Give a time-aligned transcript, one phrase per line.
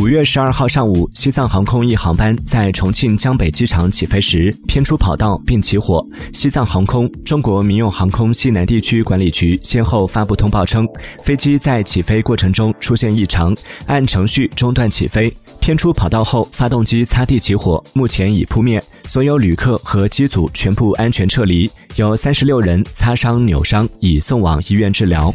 [0.00, 6.02] 五月十二号上午西藏航空一航班在重庆江北机场起飞时偏出跑道并起火。
[6.32, 10.88] 西藏航空中国民用航空西南地区管理局先后发布通报称
[11.22, 15.30] 飞机在起飞过程中出现异常按程序中断起飞。
[15.60, 25.30] 偏出跑道后发动机擦地起火目前已扑灭所有旅客和机组全部安全撤离有三十六人擦伤扭伤已送往医院治疗。